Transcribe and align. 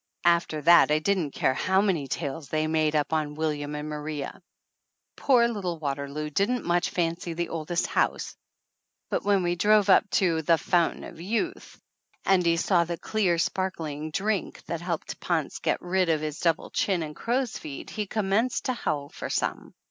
After 0.25 0.63
that 0.63 0.89
I 0.89 0.97
didn't 0.97 1.29
care 1.35 1.53
how 1.53 1.79
many 1.79 2.07
tales 2.07 2.49
they 2.49 2.65
made 2.65 2.95
up 2.95 3.13
on 3.13 3.35
William 3.35 3.75
and 3.75 3.87
Maria! 3.87 4.41
263 5.17 5.27
THE 5.27 5.29
ANNALS 5.59 5.75
OF 5.77 5.77
ANN 5.77 5.77
Poor 5.77 5.77
little 5.77 5.77
Waterloo 6.17 6.29
didn't 6.31 6.65
much 6.65 6.89
fancy 6.89 7.33
the 7.35 7.49
oldest 7.49 7.85
house, 7.85 8.35
but 9.11 9.23
when 9.23 9.43
we 9.43 9.53
drove 9.55 9.89
up 9.91 10.09
to 10.17 10.41
"The 10.41 10.57
Fountain 10.57 11.03
of 11.03 11.21
Youth," 11.21 11.79
and 12.25 12.43
he 12.43 12.57
saw 12.57 12.83
the 12.83 12.97
clear, 12.97 13.37
sparkling 13.37 14.09
"drink" 14.09 14.63
that 14.65 14.81
helped 14.81 15.19
Ponce 15.19 15.59
get 15.59 15.79
rid 15.83 16.09
of 16.09 16.21
his 16.21 16.39
double 16.39 16.71
chin 16.71 17.03
and 17.03 17.15
crow's 17.15 17.59
feet 17.59 17.91
he 17.91 18.07
commenced 18.07 18.65
to 18.65 18.73
howl 18.73 19.09
for 19.09 19.29
some. 19.29 19.75